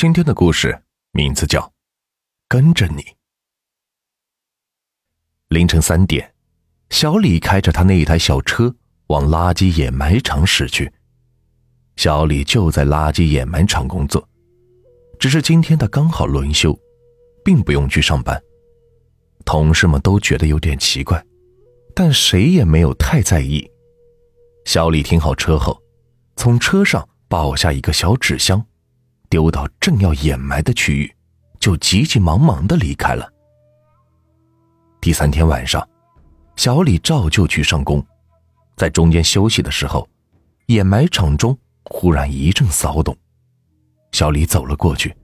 [0.00, 0.82] 今天的故事
[1.12, 1.60] 名字叫
[2.48, 3.02] 《跟着你》。
[5.48, 6.32] 凌晨三点，
[6.88, 8.74] 小李开着他那一台小车
[9.08, 10.90] 往垃圾掩埋场驶去。
[11.96, 14.26] 小李就在垃圾掩埋场工作，
[15.18, 16.74] 只是今天他刚好轮休，
[17.44, 18.42] 并不用去上班。
[19.44, 21.22] 同事们都觉得有点奇怪，
[21.94, 23.70] 但谁也没有太在意。
[24.64, 25.78] 小李停好车后，
[26.36, 28.66] 从车上抱下一个小纸箱。
[29.30, 31.16] 丢到正要掩埋的区域，
[31.60, 33.32] 就急急忙忙的离开了。
[35.00, 35.88] 第三天晚上，
[36.56, 38.04] 小李照旧去上工，
[38.76, 40.06] 在中间休息的时候，
[40.66, 43.16] 掩埋场中忽然一阵骚动。
[44.10, 45.16] 小李走了过去，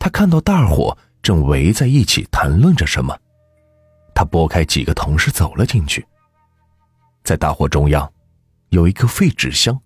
[0.00, 3.16] 他看到大伙正围在一起谈论着什么。
[4.16, 6.04] 他拨开几个同事走了进去，
[7.22, 8.12] 在大伙中央，
[8.70, 9.80] 有一个废纸箱。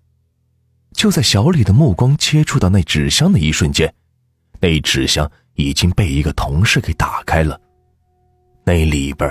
[0.93, 3.93] 就在小李的目光接触到那纸箱的一瞬间，
[4.61, 7.59] 那纸箱已经被一个同事给打开了。
[8.65, 9.29] 那里边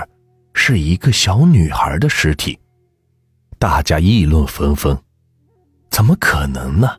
[0.53, 2.59] 是一个小女孩的尸体，
[3.57, 4.95] 大家议论纷纷。
[5.89, 6.97] 怎么可能呢？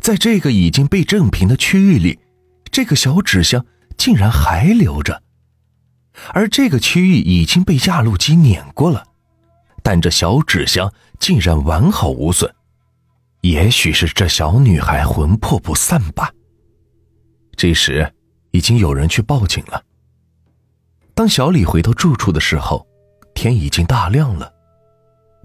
[0.00, 2.18] 在这个已经被震平的区域里，
[2.70, 3.64] 这个小纸箱
[3.96, 5.22] 竟然还留着，
[6.32, 9.04] 而这个区域已经被压路机碾过了，
[9.82, 12.54] 但这小纸箱竟然完好无损。
[13.42, 16.32] 也许是这小女孩魂魄不散吧。
[17.56, 18.12] 这时，
[18.50, 19.82] 已经有人去报警了。
[21.14, 22.86] 当小李回到住处的时候，
[23.34, 24.52] 天已经大亮了。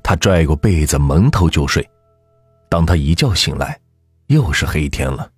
[0.04, 1.88] 他拽过被子，蒙头就睡。
[2.70, 3.80] 当他一觉醒来，
[4.28, 5.32] 又是黑天了。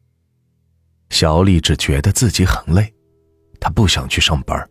[1.10, 2.94] 小李只觉得自己很累，
[3.60, 4.68] 他不想去上班，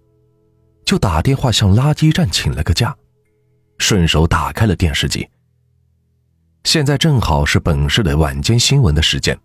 [0.85, 2.95] 就打电话向垃圾站请了个假，
[3.79, 5.29] 顺手打开了电视机。
[6.65, 9.39] 现在正好是本市的晚间新闻的时间，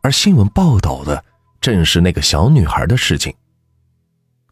[0.00, 1.22] 而新闻报道的
[1.60, 3.34] 正是那个小女孩的事情。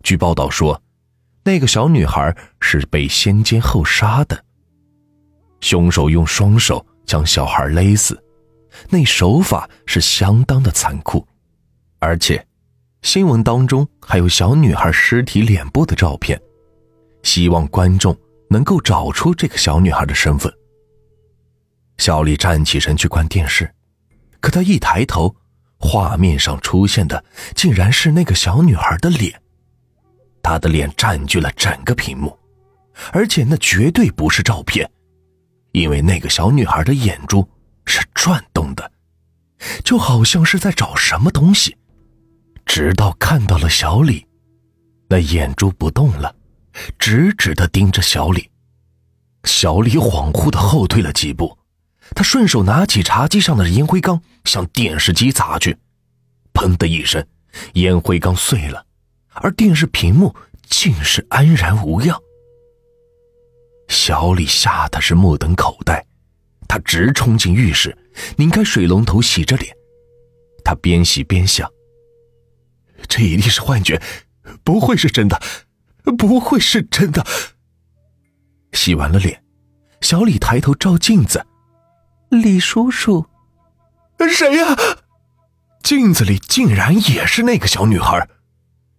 [0.03, 0.81] 据报道说，
[1.45, 4.45] 那个小女孩是被先奸后杀的，
[5.61, 8.23] 凶手用双手将小孩勒死，
[8.91, 11.27] 那手法是相当的残酷，
[12.01, 12.45] 而且
[13.03, 16.39] 新闻当中还有小女孩尸体脸部的照片，
[17.23, 18.15] 希望观众
[18.51, 20.53] 能够找出这个小女孩的身份。
[21.99, 23.73] 小李站起身去关电视，
[24.41, 25.35] 可他一抬头，
[25.79, 27.25] 画面上出现的
[27.55, 29.41] 竟然是那个小女孩的脸。
[30.43, 32.39] 她的脸占据了整个屏幕，
[33.13, 34.91] 而且那绝对不是照片，
[35.73, 37.49] 因为那个小女孩的眼珠
[37.87, 38.93] 是转动的，
[39.83, 41.75] 就好像是在找什么东西。
[42.67, 44.27] 直到看到了小李，
[45.09, 46.35] 那眼珠不动了，
[46.99, 48.51] 直直的盯着小李。
[49.45, 51.57] 小李恍惚的后退了几步。
[52.15, 55.77] 他顺手拿起茶几上的烟灰缸，向电视机砸去，
[56.53, 57.27] 砰的一声，
[57.75, 58.85] 烟灰缸碎了，
[59.33, 60.35] 而电视屏幕
[60.69, 62.21] 竟是安然无恙。
[63.89, 66.05] 小李吓得是目瞪口呆，
[66.69, 67.97] 他直冲进浴室，
[68.37, 69.75] 拧开水龙头洗着脸。
[70.65, 71.69] 他边洗边想：
[73.09, 74.01] 这一定是幻觉，
[74.63, 75.41] 不会是真的，
[76.17, 77.25] 不会是真的。
[78.73, 79.43] 洗完了脸，
[80.01, 81.45] 小李抬头照镜子。
[82.31, 83.27] 李叔叔，
[84.19, 84.77] 谁呀？
[85.83, 88.29] 镜子里竟然也是那个小女孩。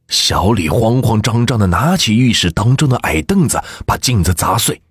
[0.07, 4.81] 小李慌慌张张的拿起浴室当中的矮凳子，把镜子砸碎。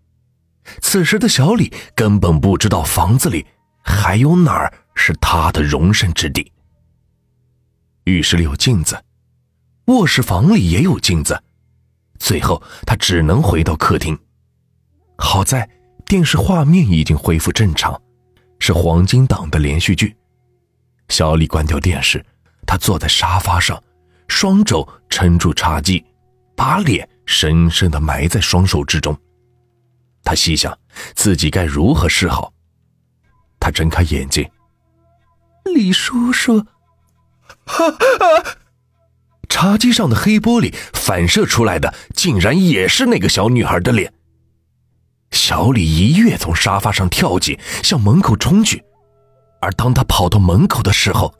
[0.80, 3.46] 此时的小李根本不知道房子里
[3.82, 6.50] 还有哪儿是他的容身之地。
[8.04, 9.00] 浴室里有镜子，
[9.86, 11.40] 卧室房里也有镜子，
[12.18, 14.18] 最后他只能回到客厅。
[15.16, 15.68] 好在
[16.04, 17.98] 电视画面已经恢复正常。
[18.58, 20.16] 是黄金档的连续剧。
[21.08, 22.24] 小李关掉电视，
[22.66, 23.82] 他坐在沙发上，
[24.26, 26.02] 双肘撑住茶几，
[26.56, 29.14] 把脸深深的埋在双手之中。
[30.22, 30.76] 他细想
[31.14, 32.50] 自己该如何是好。
[33.60, 34.50] 他睁开眼睛，
[35.74, 36.64] 李叔叔，
[39.50, 44.10] 茶几上的黑玻璃反射出来的，竟然也是那个小女孩的脸。
[45.34, 48.82] 小李一跃从沙发上跳起，向门口冲去。
[49.60, 51.34] 而当他跑到门口的时候，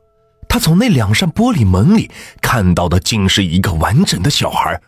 [0.49, 2.11] 他从那两扇玻璃门里
[2.43, 4.81] 看到的竟是一个完整的小孩。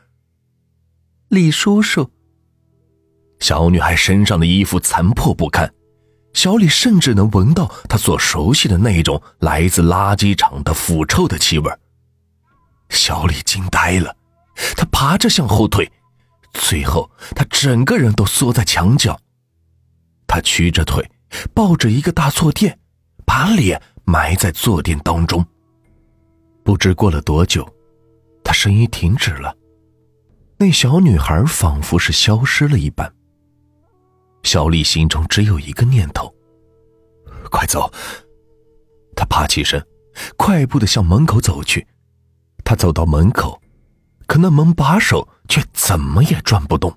[1.28, 2.10] 李叔叔，
[3.38, 5.72] 小女孩身上的衣服残破不堪，
[6.34, 11.72] 小李甚至能闻到他所熟悉的那种来自垃圾场的腐臭的气味。
[12.90, 14.16] 小李惊呆了，
[14.76, 15.90] 他爬着向后退。
[16.58, 19.18] 最后，他整个人都缩在墙角。
[20.26, 21.08] 他屈着腿，
[21.54, 22.78] 抱着一个大坐垫，
[23.24, 25.44] 把脸埋在坐垫当中。
[26.64, 27.66] 不知过了多久，
[28.42, 29.56] 他声音停止了。
[30.58, 33.12] 那小女孩仿佛是消失了一般。
[34.42, 36.34] 小丽心中只有一个念头：
[37.50, 37.92] 快走！
[39.14, 39.84] 他爬起身，
[40.36, 41.86] 快步的向门口走去。
[42.64, 43.60] 他走到门口，
[44.26, 46.96] 可那门把手却怎么也转不动。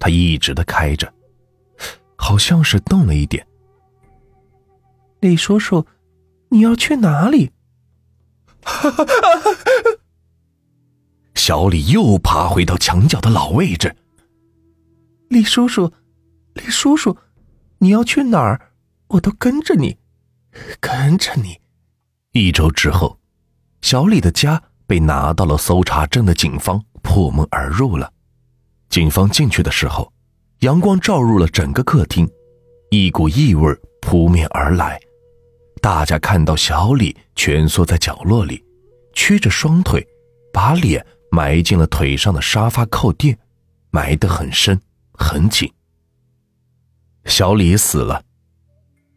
[0.00, 1.12] 他一直的开着，
[2.16, 3.46] 好像是动了一点。
[5.20, 5.86] 李叔叔，
[6.50, 7.50] 你要去哪里？
[11.34, 13.94] 小李又爬回到墙角的老位置。
[15.28, 15.92] 李叔叔，
[16.54, 17.16] 李叔叔，
[17.78, 18.72] 你要去哪儿？
[19.08, 19.98] 我都跟着你，
[20.80, 21.60] 跟着你。
[22.32, 23.18] 一周之后，
[23.80, 28.10] 小李的家被拿到了搜查证的警方破门而入了。
[28.88, 30.10] 警方进去的时候，
[30.60, 32.26] 阳光照入了整个客厅，
[32.90, 34.98] 一股异味扑面而来。
[35.82, 38.64] 大家看到小李蜷缩在角落里，
[39.12, 40.04] 屈着双腿，
[40.52, 43.38] 把脸埋进了腿上的沙发靠垫，
[43.90, 44.80] 埋得很深
[45.12, 45.70] 很紧。
[47.26, 48.22] 小李死了，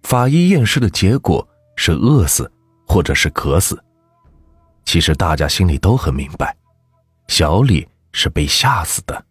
[0.04, 1.48] 法医验尸的结果
[1.78, 2.52] 是饿死，
[2.86, 3.82] 或者是渴死。
[4.86, 6.56] 其实大家心里都很明白，
[7.28, 9.26] 小李是被吓死的。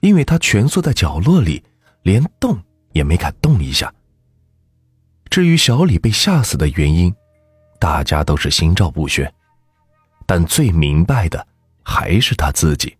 [0.00, 1.62] 因为他蜷缩在角落里，
[2.02, 2.56] 连动
[2.92, 3.92] 也没敢动一下。
[5.28, 7.14] 至于小李被吓死的原因，
[7.80, 9.32] 大家都是心照不宣，
[10.26, 11.46] 但最明白的
[11.82, 12.96] 还是他自己。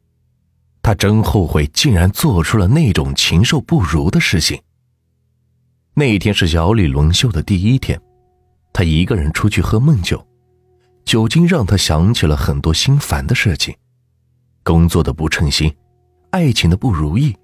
[0.83, 4.61] 他真后悔，竟然做出了那种禽兽不如的事情。
[5.95, 8.01] 那一天是小李轮休的第一天，
[8.73, 10.27] 他一个人出去喝闷酒，
[11.09, 13.75] 酒精让他想起了很多心烦的事情，
[14.63, 15.75] 工作的不称心。
[16.33, 17.35] 爱情的不如意，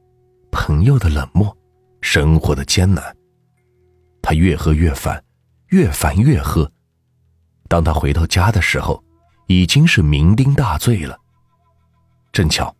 [0.52, 1.56] 朋友的冷漠，
[2.02, 3.02] 生活的艰难。
[4.20, 5.24] 他越喝越烦，
[5.68, 6.70] 越烦越喝。
[7.66, 9.02] 当他回到家的时候，
[9.46, 11.18] 已经是酩酊大醉了。
[12.32, 12.76] 正巧，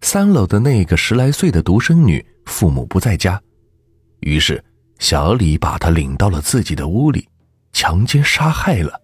[0.00, 3.38] 三楼的那个十来岁的独生女父母不在家，
[4.20, 4.64] 于是
[4.98, 7.28] 小李把她领到了自己的屋里，
[7.74, 8.98] 强奸杀害了。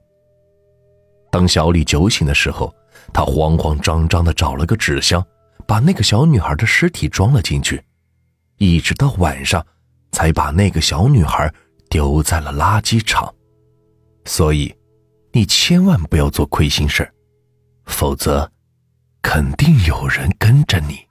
[1.30, 2.74] 当小李酒醒的时候，
[3.12, 5.24] 他慌慌张张的找了个纸箱。
[5.66, 7.80] 把那个小女孩的尸体装了进去，
[8.56, 9.64] 一直到晚上，
[10.10, 11.54] 才把那个小女孩
[11.88, 13.32] 丢在了垃圾场。
[14.24, 14.74] 所以，
[15.32, 17.08] 你千万不要做亏心事
[17.84, 18.50] 否则，
[19.22, 21.06] 肯定有人跟着你。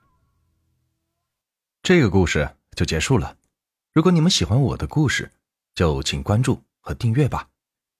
[1.81, 3.33] 这个故事就结束了。
[3.93, 5.31] 如果你们喜欢我的故事，
[5.73, 7.47] 就请关注和订阅吧。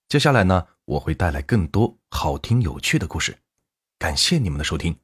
[0.10, 3.38] 接下来呢，我会带来更多好听有趣的故事。
[4.00, 4.98] 感谢你们的收听。